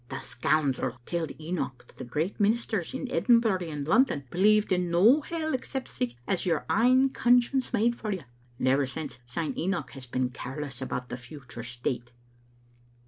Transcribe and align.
The 0.09 0.21
scoundrel 0.23 0.97
telled 1.05 1.39
Enoch 1.39 1.83
that 1.85 1.99
the 1.99 2.03
great 2.03 2.39
ministers 2.39 2.95
in 2.95 3.07
Edinbury 3.11 3.69
and 3.69 3.87
London 3.87 4.23
believed 4.31 4.71
in 4.71 4.89
no 4.89 5.21
hell 5.21 5.53
except 5.53 5.89
sic 5.89 6.15
as 6.25 6.43
your 6.43 6.65
ain 6.71 7.09
conscience 7.11 7.71
made 7.71 7.95
for 7.95 8.09
you, 8.11 8.23
and 8.57 8.67
ever 8.67 8.87
since 8.87 9.19
syne 9.27 9.53
Enoch 9.55 9.91
has 9.91 10.07
been 10.07 10.29
careless 10.29 10.81
about 10.81 11.09
the 11.09 11.17
future 11.17 11.61
state. 11.63 12.13